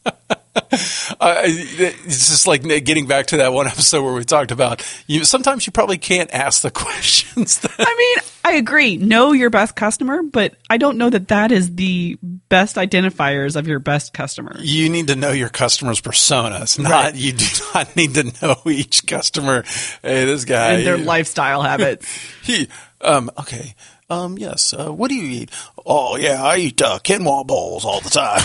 [1.20, 5.24] Uh, it's just like getting back to that one episode where we talked about you.
[5.24, 7.60] Sometimes you probably can't ask the questions.
[7.60, 8.98] That- I mean, I agree.
[8.98, 13.68] Know your best customer, but I don't know that that is the best identifiers of
[13.68, 14.56] your best customer.
[14.60, 16.80] You need to know your customers' personas.
[16.80, 17.16] Not right.
[17.16, 19.64] you do not need to know each customer.
[20.02, 22.08] Hey, this guy and their lifestyle habits.
[22.42, 22.68] he
[23.02, 23.76] um okay.
[24.12, 24.74] Um, yes.
[24.74, 25.52] Uh, what do you eat?
[25.86, 28.42] Oh, yeah, I eat uh, quinoa bowls all the time.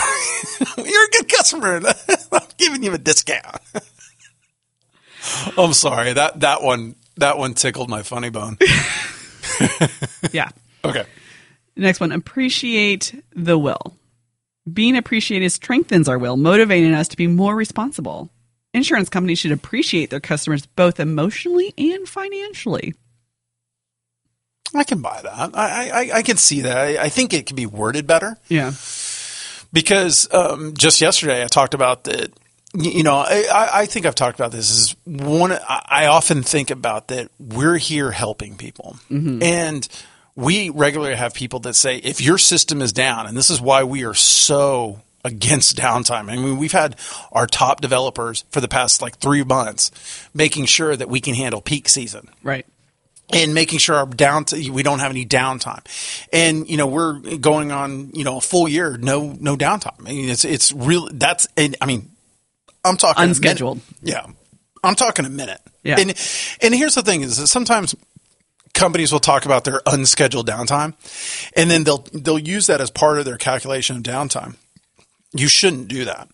[0.86, 1.80] You're a good customer.
[2.32, 3.60] I'm giving you a discount.
[5.58, 8.58] I'm sorry that that one that one tickled my funny bone.
[10.30, 10.50] yeah.
[10.84, 11.04] Okay.
[11.74, 13.96] Next one: appreciate the will.
[14.72, 18.30] Being appreciated strengthens our will, motivating us to be more responsible.
[18.72, 22.94] Insurance companies should appreciate their customers both emotionally and financially.
[24.78, 25.50] I can buy that.
[25.54, 26.76] I, I, I can see that.
[26.76, 28.36] I, I, think it can be worded better.
[28.48, 28.72] Yeah.
[29.72, 32.32] Because um, just yesterday I talked about that.
[32.74, 34.70] You know, I, I think I've talked about this.
[34.70, 39.42] Is one I often think about that we're here helping people, mm-hmm.
[39.42, 39.88] and
[40.34, 43.84] we regularly have people that say if your system is down, and this is why
[43.84, 46.30] we are so against downtime.
[46.30, 46.96] I mean, we've had
[47.32, 49.90] our top developers for the past like three months
[50.34, 52.28] making sure that we can handle peak season.
[52.42, 52.66] Right
[53.32, 55.84] and making sure our down we don't have any downtime.
[56.32, 59.98] And you know we're going on you know a full year no no downtime.
[60.00, 62.10] I mean it's it's real that's I mean
[62.84, 63.80] I'm talking unscheduled.
[64.02, 64.26] Yeah,
[64.84, 65.60] I'm talking a minute.
[65.82, 66.14] Yeah, and
[66.62, 67.94] and here's the thing is that sometimes
[68.74, 70.94] companies will talk about their unscheduled downtime,
[71.56, 74.56] and then they'll they'll use that as part of their calculation of downtime.
[75.32, 76.28] You shouldn't do that.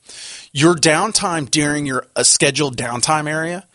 [0.52, 3.66] Your downtime during your scheduled downtime area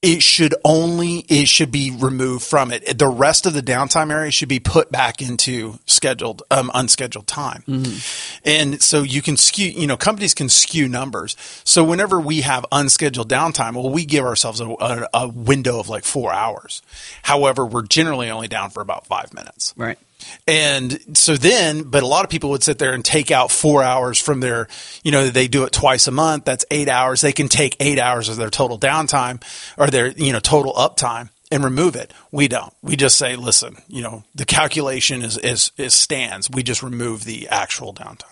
[0.00, 2.98] it should only it should be removed from it.
[2.98, 7.64] The rest of the downtime area should be put back into scheduled um, unscheduled time.
[7.66, 8.38] Mm-hmm.
[8.44, 11.36] And so you can skew, you know, companies can skew numbers.
[11.64, 15.88] So whenever we have unscheduled downtime, well, we give ourselves a, a, a window of
[15.88, 16.80] like four hours.
[17.22, 19.74] However, we're generally only down for about five minutes.
[19.76, 19.98] Right.
[20.46, 23.82] And so then, but a lot of people would sit there and take out four
[23.82, 24.68] hours from their,
[25.02, 26.44] you know, they do it twice a month.
[26.44, 27.20] That's eight hours.
[27.20, 29.42] They can take eight hours of their total downtime
[29.76, 32.12] or their, you know, total uptime and remove it.
[32.32, 32.72] We don't.
[32.82, 36.50] We just say, listen, you know, the calculation is, is, is stands.
[36.50, 38.24] We just remove the actual downtime.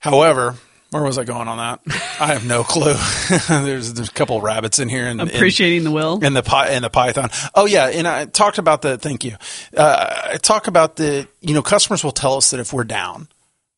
[0.00, 0.56] However,
[0.90, 1.80] where was I going on that?
[2.18, 2.94] I have no clue.
[3.48, 6.56] there's there's a couple of rabbits in here and appreciating and, the will and the
[6.56, 7.30] and the Python.
[7.54, 8.96] Oh yeah, and I talked about the.
[8.96, 9.36] Thank you.
[9.76, 11.28] Uh, I talk about the.
[11.40, 13.28] You know, customers will tell us that if we're down,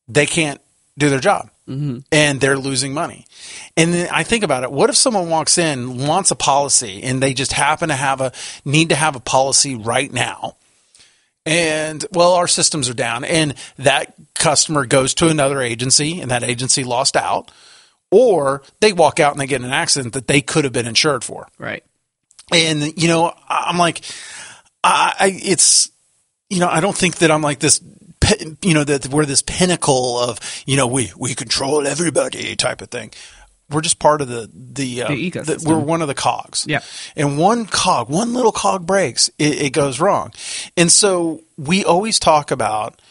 [0.07, 0.61] they can't
[0.97, 1.49] do their job.
[1.67, 1.99] Mm-hmm.
[2.11, 3.25] And they're losing money.
[3.77, 4.71] And then I think about it.
[4.71, 8.31] What if someone walks in, wants a policy, and they just happen to have a
[8.65, 10.57] need to have a policy right now?
[11.45, 16.43] And well our systems are down and that customer goes to another agency and that
[16.43, 17.51] agency lost out
[18.11, 20.87] or they walk out and they get in an accident that they could have been
[20.87, 21.47] insured for.
[21.57, 21.83] Right.
[22.51, 24.01] And you know i'm like
[24.83, 25.89] i, I it's
[26.49, 27.81] you know i don't think that i'm like this
[28.61, 32.89] you know that we're this pinnacle of you know we we control everybody type of
[32.89, 33.11] thing
[33.71, 35.63] we're just part of the the, uh, the ecosystem.
[35.63, 36.65] The, we're one of the cogs.
[36.67, 36.81] Yeah.
[37.15, 40.31] And one cog, one little cog breaks, it, it goes wrong.
[40.77, 43.01] And so we always talk about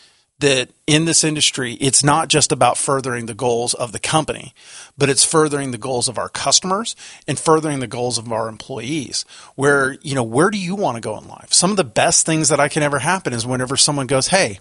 [0.41, 4.55] that in this industry, it's not just about furthering the goals of the company,
[4.97, 6.97] but it's furthering the goals of our customers
[7.29, 9.27] and furthering the goals of our employees.
[9.55, 11.53] Where, you know, where do you want to go in life?
[11.53, 14.61] Some of the best things that I can ever happen is whenever someone goes, Hey,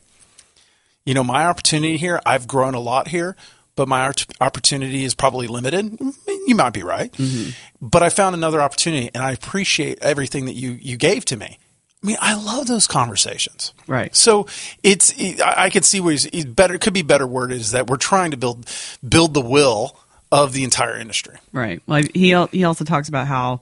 [1.05, 3.37] you know, my opportunity here, I've grown a lot here
[3.79, 4.11] but my
[4.41, 5.97] opportunity is probably limited.
[6.27, 7.13] You might be right.
[7.13, 7.51] Mm-hmm.
[7.79, 11.57] But I found another opportunity and I appreciate everything that you, you gave to me.
[12.03, 13.73] I mean, I love those conversations.
[13.87, 14.13] Right.
[14.13, 14.47] So
[14.83, 17.87] it's, I can see where he's, he's better, it could be better word is that
[17.87, 18.69] we're trying to build,
[19.07, 19.97] build the will
[20.29, 21.37] of the entire industry.
[21.53, 21.81] Right.
[21.87, 23.61] Well, he, he also talks about how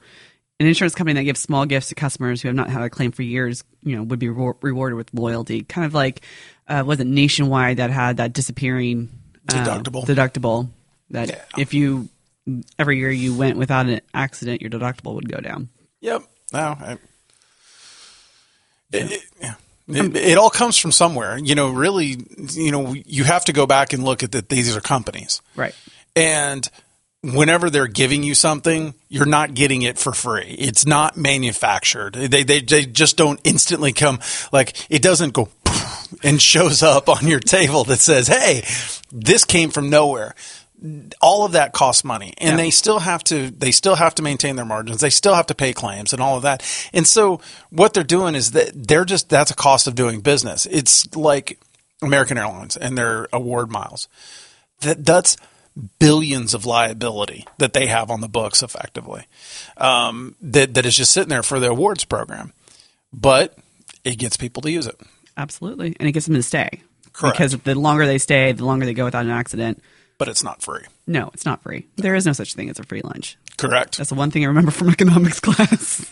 [0.60, 3.12] an insurance company that gives small gifts to customers who have not had a claim
[3.12, 5.62] for years, you know, would be re- rewarded with loyalty.
[5.62, 6.22] Kind of like,
[6.68, 9.10] uh, was it Nationwide that had that disappearing
[9.48, 10.04] deductible.
[10.04, 10.70] Uh, deductible.
[11.10, 11.42] That yeah.
[11.58, 12.10] if you
[12.78, 15.70] every year you went without an accident, your deductible would go down.
[16.02, 16.24] Yep.
[16.54, 16.60] No.
[16.60, 16.98] I,
[18.92, 19.56] it, it.
[19.90, 21.38] It, it, all comes from somewhere.
[21.38, 22.18] You know, really,
[22.52, 24.50] you know, you have to go back and look at that.
[24.50, 25.74] These are companies, right?
[26.14, 26.70] And
[27.22, 30.56] whenever they're giving you something, you're not getting it for free.
[30.60, 32.16] It's not manufactured.
[32.16, 34.20] They they, they just don't instantly come
[34.52, 35.50] like it doesn't go
[36.24, 38.64] and shows up on your table that says, "Hey,
[39.12, 40.36] this came from nowhere."
[41.22, 42.58] All of that costs money, and yeah.
[42.58, 45.02] they still have to they still have to maintain their margins.
[45.02, 46.64] They still have to pay claims and all of that.
[46.94, 47.42] And so
[47.72, 50.68] what they're doing is that they're just that's a cost of doing business.
[50.68, 51.60] It's like
[52.02, 54.08] American Airlines and their award miles.
[54.82, 55.36] That that's
[56.00, 59.26] billions of liability that they have on the books effectively
[59.78, 62.52] um, that, that is just sitting there for the awards program
[63.14, 63.58] but
[64.04, 65.00] it gets people to use it
[65.38, 65.96] Absolutely.
[66.00, 66.82] And it gets them to stay.
[67.14, 67.38] Correct.
[67.38, 69.82] Because the longer they stay, the longer they go without an accident.
[70.18, 70.82] But it's not free.
[71.06, 71.88] No, it's not free.
[71.96, 73.38] There is no such thing as a free lunch.
[73.58, 73.98] Correct.
[73.98, 76.06] That's the one thing I remember from economics class.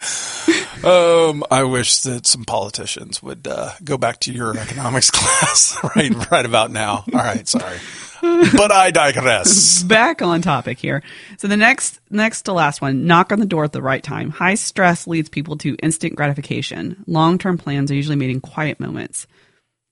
[0.84, 6.30] um, I wish that some politicians would uh, go back to your economics class right
[6.30, 7.04] right about now.
[7.12, 7.78] All right, sorry.
[8.56, 9.82] but I digress.
[9.82, 11.02] Back on topic here.
[11.38, 14.30] So the next next to last one, knock on the door at the right time.
[14.30, 17.02] High stress leads people to instant gratification.
[17.06, 19.26] Long-term plans are usually made in quiet moments.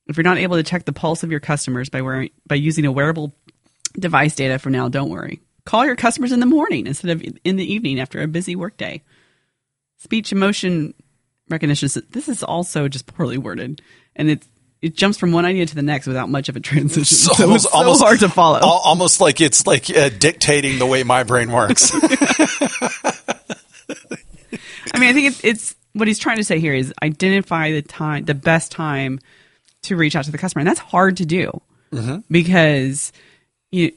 [0.06, 2.84] If you're not able to check the pulse of your customers by wearing by using
[2.84, 3.34] a wearable
[3.98, 5.40] device data for now, don't worry.
[5.64, 9.02] Call your customers in the morning instead of in the evening after a busy workday.
[9.98, 10.94] Speech emotion
[11.48, 11.88] recognition.
[12.10, 13.82] This is also just poorly worded,
[14.16, 14.46] and it's
[14.80, 17.04] it jumps from one idea to the next without much of a transition.
[17.04, 18.60] So, so almost, so hard to follow.
[18.60, 21.90] Almost like it's like uh, dictating the way my brain works.
[24.94, 27.82] I mean, I think it's, it's what he's trying to say here is identify the
[27.82, 29.20] time, the best time
[29.82, 31.60] to reach out to the customer, and that's hard to do
[31.92, 32.18] mm-hmm.
[32.30, 33.12] because
[33.70, 33.92] you,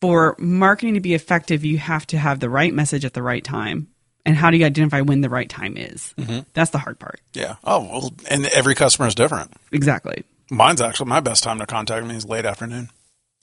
[0.00, 3.44] for marketing to be effective, you have to have the right message at the right
[3.44, 3.88] time
[4.24, 6.14] and how do you identify when the right time is?
[6.18, 6.40] Mm-hmm.
[6.54, 7.20] That's the hard part.
[7.34, 7.56] Yeah.
[7.64, 9.52] Oh, well, and every customer is different.
[9.72, 10.24] Exactly.
[10.50, 12.90] Mine's actually my best time to contact me is late afternoon.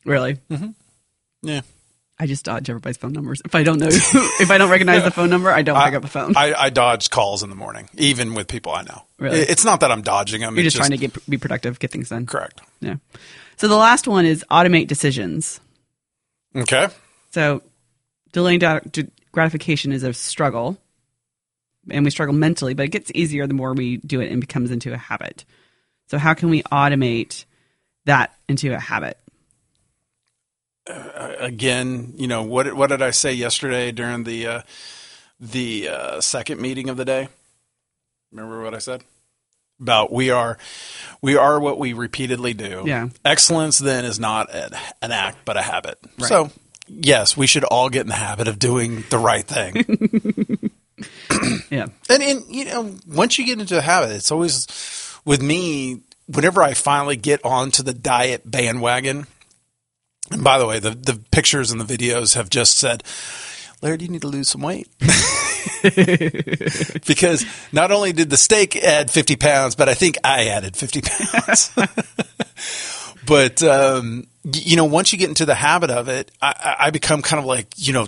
[0.05, 0.39] Really?
[0.49, 0.69] Mm-hmm.
[1.43, 1.61] Yeah.
[2.19, 3.41] I just dodge everybody's phone numbers.
[3.43, 5.05] If I don't know, if I don't recognize yeah.
[5.05, 6.37] the phone number, I don't I, pick up the phone.
[6.37, 9.01] I, I, dodge calls in the morning, even with people I know.
[9.17, 9.39] Really?
[9.39, 10.55] It's not that I'm dodging them.
[10.55, 12.27] You're just, just, trying to get be productive, get things done.
[12.27, 12.61] Correct.
[12.79, 12.97] Yeah.
[13.57, 15.59] So the last one is automate decisions.
[16.55, 16.89] Okay.
[17.31, 17.63] So
[18.33, 18.59] delaying
[19.31, 20.77] gratification is a struggle
[21.89, 24.71] and we struggle mentally, but it gets easier the more we do it and becomes
[24.71, 25.45] into a habit.
[26.07, 27.45] So, how can we automate
[28.05, 29.17] that into a habit?
[30.87, 32.73] Uh, again, you know what?
[32.73, 34.61] What did I say yesterday during the uh,
[35.39, 37.29] the uh, second meeting of the day?
[38.31, 39.03] Remember what I said
[39.81, 40.57] about we are
[41.21, 42.83] we are what we repeatedly do.
[42.85, 43.09] Yeah.
[43.25, 45.97] Excellence then is not an, act but a habit.
[46.19, 46.29] Right.
[46.29, 46.51] So
[46.99, 50.71] yes, we should all get in the habit of doing the right thing.
[51.69, 51.87] yeah.
[52.09, 54.67] And and you know, once you get into a habit, it's always
[55.25, 56.01] with me.
[56.27, 59.27] Whenever I finally get onto the diet bandwagon,
[60.29, 63.03] and by the way, the the pictures and the videos have just said,
[63.81, 64.87] Larry, you need to lose some weight.
[67.07, 71.01] because not only did the steak add 50 pounds, but I think I added 50
[71.01, 71.71] pounds.
[73.25, 77.21] but, um, you know, once you get into the habit of it, I, I become
[77.21, 78.07] kind of like, you know,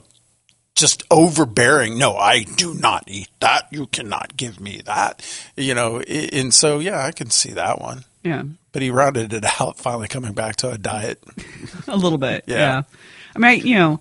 [0.76, 1.98] just overbearing.
[1.98, 3.68] No, I do not eat that.
[3.72, 5.24] You cannot give me that.
[5.56, 8.06] You know, and so yeah, I can see that one.
[8.24, 8.44] Yeah.
[8.72, 11.24] But he rounded it out, finally coming back to a diet.
[11.88, 12.46] a little bit.
[12.48, 12.58] Yeah.
[12.58, 12.82] yeah.
[13.36, 14.00] I mean, you know,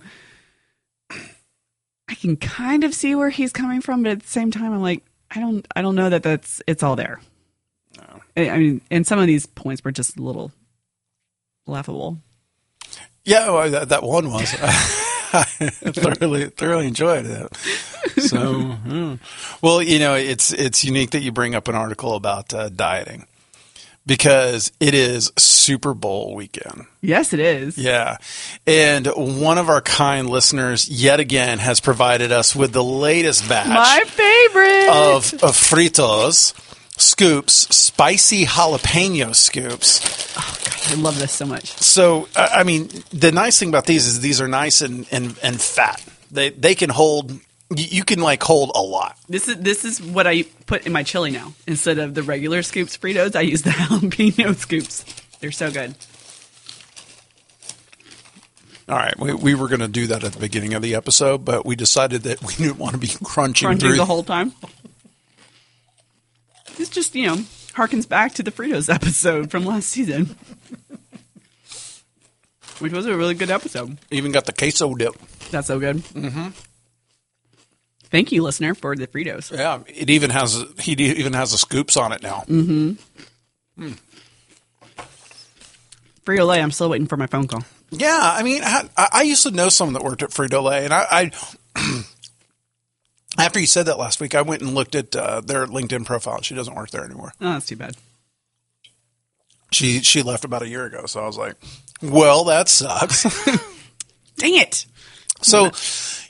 [2.13, 4.83] I can kind of see where he's coming from, but at the same time, I'm
[4.83, 7.19] like, I don't, I don't know that that's it's all there.
[7.97, 8.21] No.
[8.37, 10.51] I, mean, and some of these points were just a little
[11.65, 12.19] laughable.
[13.23, 14.53] Yeah, well, that, that one was.
[15.33, 17.55] I thoroughly thoroughly enjoyed it.
[18.21, 19.15] So, hmm.
[19.63, 23.25] well, you know, it's it's unique that you bring up an article about uh, dieting
[24.05, 26.85] because it is Super Bowl weekend.
[27.01, 27.77] Yes, it is.
[27.77, 28.17] Yeah.
[28.67, 33.67] And one of our kind listeners, yet again, has provided us with the latest batch.
[33.67, 34.89] My favorite.
[34.89, 36.53] Of, of Fritos
[36.97, 40.01] scoops, spicy jalapeno scoops.
[40.37, 41.65] Oh, God, I love this so much.
[41.77, 45.59] So, I mean, the nice thing about these is these are nice and, and, and
[45.59, 46.03] fat.
[46.31, 47.39] They, they can hold
[47.77, 49.17] you can like hold a lot.
[49.27, 51.53] This is this is what I put in my chili now.
[51.67, 55.03] Instead of the regular scoops Fritos, I use the jalapeno scoops.
[55.39, 55.95] They're so good.
[58.89, 61.45] All right, we, we were going to do that at the beginning of the episode,
[61.45, 64.51] but we decided that we didn't want to be crunching, crunching through the whole time.
[66.75, 67.35] This just you know
[67.73, 70.35] harkens back to the Fritos episode from last season,
[72.79, 73.97] which was a really good episode.
[74.11, 75.15] Even got the queso dip.
[75.49, 75.97] That's so good.
[75.97, 76.49] Mm-hmm.
[78.13, 79.51] Thank you, listener, for the Fritos.
[79.51, 82.43] Yeah, it even has he even has the scoops on it now.
[82.47, 83.83] Mm-hmm.
[83.83, 83.99] Mm.
[86.23, 86.61] Frito Lay.
[86.61, 87.63] I'm still waiting for my phone call.
[87.89, 90.93] Yeah, I mean, I, I used to know someone that worked at Frito Lay, and
[90.93, 91.31] I,
[91.75, 92.03] I
[93.39, 96.39] after you said that last week, I went and looked at uh, their LinkedIn profile.
[96.43, 97.33] She doesn't work there anymore.
[97.41, 97.97] Oh, that's too bad.
[99.71, 101.55] She she left about a year ago, so I was like,
[101.99, 103.23] well, that sucks.
[104.37, 104.85] Dang it.
[105.43, 105.71] So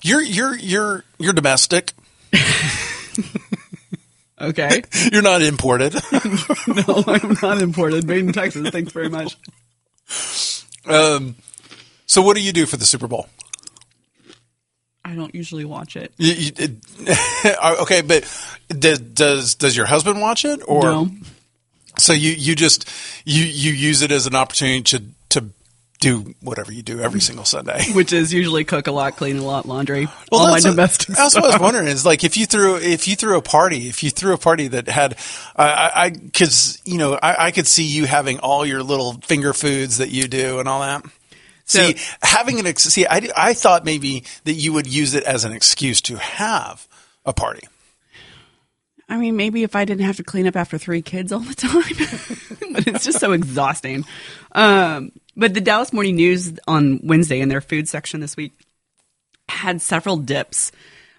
[0.01, 1.93] you're you're you're you're domestic.
[4.41, 4.83] okay.
[5.11, 5.93] You're not imported.
[6.67, 8.07] no, I'm not imported.
[8.07, 8.69] Made in Texas.
[8.69, 9.37] Thanks very much.
[10.85, 11.35] Um,
[12.05, 13.27] so what do you do for the Super Bowl?
[15.05, 16.13] I don't usually watch it.
[16.17, 16.71] You, you, it
[17.81, 18.23] okay, but
[18.69, 20.81] does, does does your husband watch it or?
[20.81, 21.09] No.
[21.99, 22.89] So you you just
[23.25, 25.49] you you use it as an opportunity to to
[26.03, 29.43] do whatever you do every single Sunday, which is usually cook a lot, clean a
[29.43, 30.07] lot, laundry.
[30.31, 31.15] Well, all my domestic.
[31.15, 31.87] That's what I was wondering.
[31.87, 34.67] Is like if you threw if you threw a party, if you threw a party
[34.69, 35.17] that had,
[35.55, 39.97] I because you know I, I could see you having all your little finger foods
[39.99, 41.05] that you do and all that.
[41.65, 45.23] So, see, having an ex- see, I, I thought maybe that you would use it
[45.23, 46.87] as an excuse to have
[47.25, 47.67] a party.
[49.07, 51.55] I mean, maybe if I didn't have to clean up after three kids all the
[51.55, 54.05] time, but it's just so exhausting.
[54.53, 58.53] Um, but the Dallas Morning News on Wednesday in their food section this week
[59.49, 60.71] had several dips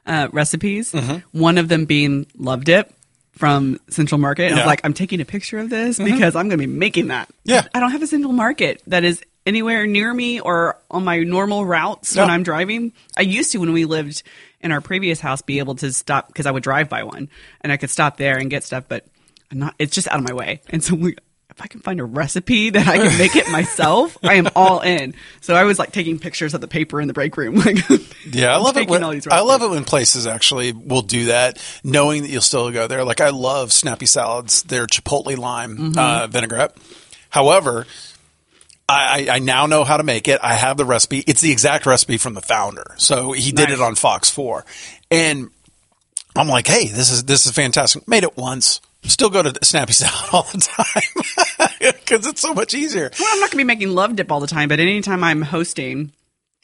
[0.06, 0.92] uh, recipes.
[0.92, 1.38] Mm-hmm.
[1.38, 2.92] One of them being love dip
[3.32, 4.44] from Central Market.
[4.44, 4.62] And yeah.
[4.62, 6.12] I was like, I'm taking a picture of this mm-hmm.
[6.12, 7.28] because I'm going to be making that.
[7.44, 7.66] Yeah.
[7.74, 11.66] I don't have a Central Market that is anywhere near me or on my normal
[11.66, 12.92] routes when I'm driving.
[13.16, 14.22] I used to when we lived
[14.60, 17.28] in our previous house be able to stop because I would drive by one
[17.60, 19.04] and I could stop there and get stuff, but
[19.50, 19.74] I'm not.
[19.78, 21.16] It's just out of my way, and so we,
[21.56, 24.80] if I can find a recipe that I can make it myself, I am all
[24.80, 25.14] in.
[25.40, 27.54] So I was like taking pictures of the paper in the break room.
[27.64, 27.78] Like,
[28.26, 28.88] yeah, I love it.
[28.88, 32.86] When, I love it when places actually will do that, knowing that you'll still go
[32.86, 33.04] there.
[33.04, 35.98] Like I love Snappy Salads, their chipotle lime mm-hmm.
[35.98, 36.76] uh, vinaigrette.
[37.30, 37.86] However,
[38.88, 40.40] I, I, now know how to make it.
[40.42, 41.24] I have the recipe.
[41.26, 42.94] It's the exact recipe from the founder.
[42.98, 43.78] So he did nice.
[43.78, 44.64] it on Fox Four,
[45.10, 45.50] and
[46.36, 48.06] I'm like, hey, this is this is fantastic.
[48.08, 48.80] Made it once
[49.10, 51.68] still go to Snappy Salad all the time
[52.00, 53.10] because it's so much easier.
[53.18, 55.42] Well, I'm not going to be making love dip all the time, but anytime I'm
[55.42, 56.12] hosting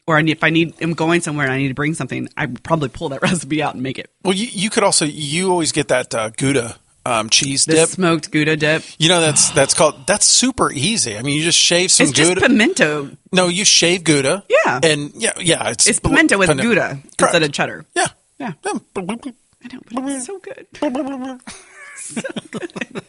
[0.07, 2.29] or I need, if I need, I'm going somewhere and I need to bring something,
[2.37, 4.11] I probably pull that recipe out and make it.
[4.25, 6.77] Well, you, you could also you always get that uh, Gouda
[7.07, 7.89] um, cheese The dip.
[7.89, 8.83] smoked Gouda dip.
[8.99, 11.17] You know that's that's called that's super easy.
[11.17, 13.17] I mean, you just shave some It's just pimento.
[13.33, 14.45] no, you shave Gouda.
[14.49, 14.81] Yeah.
[14.83, 16.69] and yeah, yeah, it's It's pimento with pimento.
[16.69, 17.21] Gouda Correct.
[17.21, 17.85] instead of cheddar.
[17.95, 18.07] yeah,
[18.39, 18.73] Yeah, yeah.
[19.63, 20.67] I know, but it's so good.
[22.11, 22.21] So.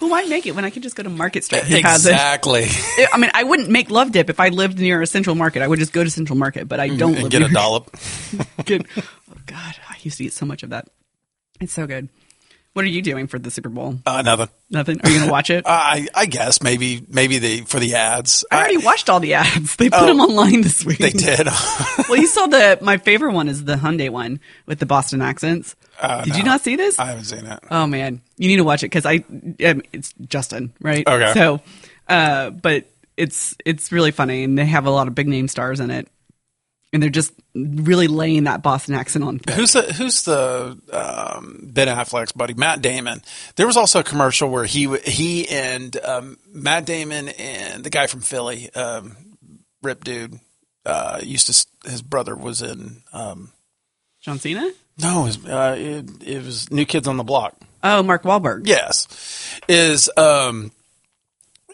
[0.00, 1.62] Who might make it when I could just go to Market Street?
[1.64, 2.12] has it?
[2.12, 2.66] Exactly.
[3.12, 5.60] I mean, I wouldn't make love dip if I lived near a Central Market.
[5.60, 7.48] I would just go to Central Market, but I mm, don't and live get a
[7.48, 7.94] dollop.
[8.64, 8.86] Good.
[8.96, 10.88] Oh God, I used to eat so much of that.
[11.60, 12.08] It's so good.
[12.72, 13.98] What are you doing for the Super Bowl?
[14.06, 14.48] Uh, nothing.
[14.70, 15.00] Nothing.
[15.02, 15.64] Are you going to watch it?
[15.66, 18.44] I I guess maybe maybe they for the ads.
[18.50, 19.74] I already watched all the ads.
[19.80, 20.06] They put Oh.
[20.06, 20.98] them online this week.
[20.98, 21.46] They did.
[22.08, 25.74] well, you saw the my favorite one is the Hyundai one with the Boston accents.
[26.00, 26.98] Uh, Did you not see this?
[26.98, 27.58] I haven't seen it.
[27.70, 29.16] Oh man, you need to watch it because I
[29.66, 31.06] um, it's Justin, right?
[31.06, 31.32] Okay.
[31.34, 31.60] So,
[32.08, 35.80] uh, but it's it's really funny, and they have a lot of big name stars
[35.80, 36.08] in it,
[36.92, 39.38] and they're just really laying that Boston accent on.
[39.38, 39.54] thick.
[39.54, 42.54] Who's the Who's the um, Ben Affleck's buddy?
[42.54, 43.22] Matt Damon.
[43.56, 48.06] There was also a commercial where he he and um, Matt Damon and the guy
[48.06, 49.16] from Philly, um,
[49.82, 50.38] Rip Dude,
[50.84, 51.90] uh, used to.
[51.90, 53.02] His brother was in.
[53.12, 53.52] Um,
[54.20, 54.70] John Cena?
[54.98, 57.56] no, his, uh, it, it was New Kids on the Block.
[57.82, 58.66] Oh, Mark Wahlberg.
[58.66, 60.72] Yes, is um.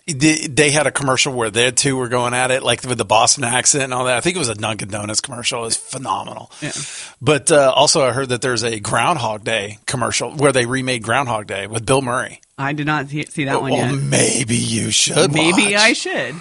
[0.06, 3.04] They, they had a commercial where they two were going at it, like with the
[3.04, 4.16] Boston accent and all that.
[4.16, 5.62] I think it was a Dunkin' Donuts commercial.
[5.62, 6.52] It was phenomenal.
[6.62, 6.70] Yeah.
[7.20, 11.48] But uh, also, I heard that there's a Groundhog Day commercial where they remade Groundhog
[11.48, 12.40] Day with Bill Murray.
[12.56, 14.00] I did not see, see that one well, yet.
[14.00, 15.32] maybe you should.
[15.32, 15.74] Maybe watch.
[15.74, 16.36] I should.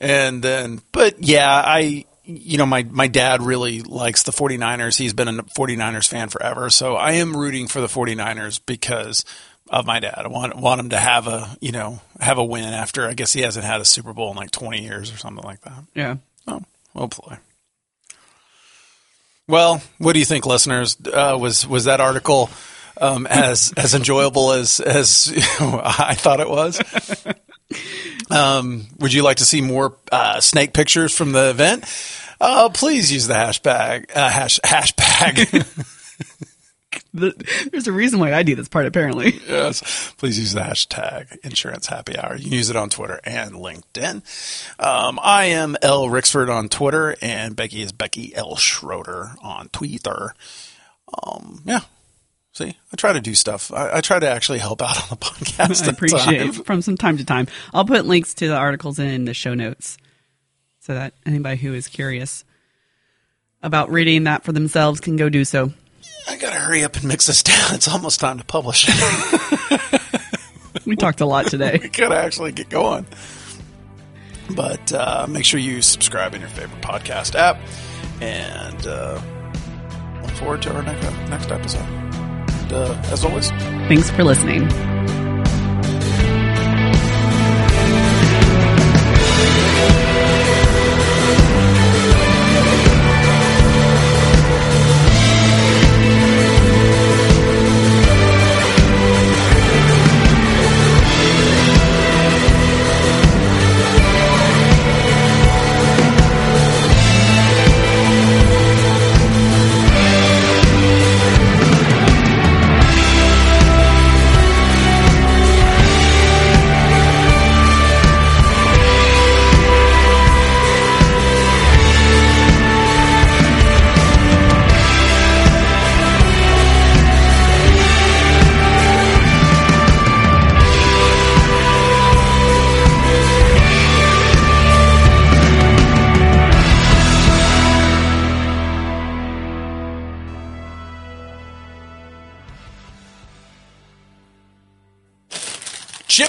[0.00, 4.98] And then, but yeah, I, you know, my, my dad really likes the 49ers.
[4.98, 6.68] He's been a 49ers fan forever.
[6.68, 9.24] So I am rooting for the 49ers because
[9.70, 10.14] of my dad.
[10.18, 13.32] I want, want him to have a, you know, have a win after, I guess
[13.32, 15.84] he hasn't had a Super Bowl in like 20 years or something like that.
[15.94, 16.16] Yeah.
[16.46, 16.62] Oh,
[16.94, 17.36] hopefully.
[19.46, 20.96] Well, what do you think, listeners?
[21.04, 22.48] Uh, was was that article
[22.98, 26.80] um, as as enjoyable as as I thought it was?
[28.30, 31.84] Um, would you like to see more uh, snake pictures from the event?
[32.40, 35.66] Uh, please use the hashtag uh, hash hashtag.
[37.14, 39.40] The, there's a reason why I do this part, apparently.
[39.48, 42.34] yes, please use the hashtag insurance happy hour.
[42.34, 44.16] You can use it on Twitter and LinkedIn.
[44.84, 50.34] Um, I am L Rixford on Twitter, and Becky is Becky L Schroeder on Twitter.
[51.22, 51.80] Um, yeah.
[52.52, 53.72] See, I try to do stuff.
[53.72, 55.86] I, I try to actually help out on the podcast.
[55.86, 57.46] I appreciate it from some time to time.
[57.72, 59.98] I'll put links to the articles in the show notes
[60.80, 62.44] so that anybody who is curious
[63.62, 65.72] about reading that for themselves can go do so.
[66.28, 67.74] I gotta hurry up and mix this down.
[67.74, 68.88] It's almost time to publish.
[70.86, 71.78] We talked a lot today.
[71.82, 73.06] we gotta actually get going.
[74.54, 77.58] But uh, make sure you subscribe in your favorite podcast app,
[78.20, 79.20] and uh,
[80.20, 81.86] look forward to our next next episode.
[81.86, 83.48] And, uh, as always,
[83.88, 84.68] Thanks for listening.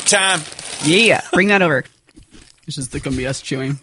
[0.05, 0.41] Time.
[0.83, 1.83] Yeah, bring that over.
[2.67, 3.79] It's just going to be us chewing.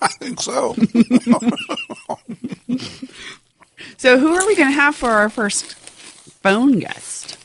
[0.00, 0.76] I think so.
[3.98, 7.38] So, who are we going to have for our first phone guest?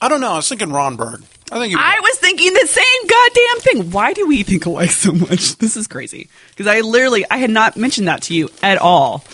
[0.00, 0.32] I don't know.
[0.32, 1.22] I was thinking Ron Berg.
[1.52, 3.90] I think he, I was thinking the same goddamn thing.
[3.92, 5.56] Why do we think alike so much?
[5.58, 6.28] This is crazy.
[6.50, 9.24] Because I literally, I had not mentioned that to you at all.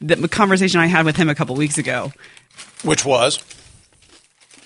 [0.00, 2.12] The conversation I had with him a couple weeks ago.
[2.82, 3.38] which was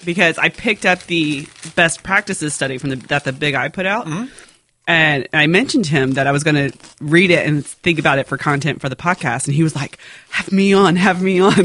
[0.05, 3.87] because I picked up the best practices study from the, that the Big I put
[3.87, 4.27] out, mm-hmm.
[4.87, 8.19] and I mentioned to him that I was going to read it and think about
[8.19, 9.99] it for content for the podcast, and he was like,
[10.31, 11.53] "Have me on, have me on."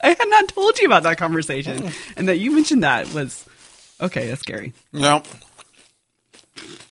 [0.00, 3.44] I had not told you about that conversation, and that you mentioned that was
[4.00, 4.28] okay.
[4.28, 4.72] That's scary.
[4.92, 5.22] no.